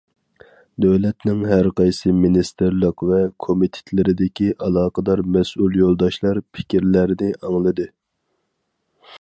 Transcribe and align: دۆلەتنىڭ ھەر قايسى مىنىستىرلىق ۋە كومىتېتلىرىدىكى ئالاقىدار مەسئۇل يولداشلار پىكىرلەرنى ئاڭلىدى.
دۆلەتنىڭ 0.85 1.41
ھەر 1.49 1.69
قايسى 1.79 2.13
مىنىستىرلىق 2.21 3.03
ۋە 3.11 3.19
كومىتېتلىرىدىكى 3.47 4.49
ئالاقىدار 4.69 5.23
مەسئۇل 5.37 5.79
يولداشلار 5.85 6.43
پىكىرلەرنى 6.59 7.33
ئاڭلىدى. 7.39 7.91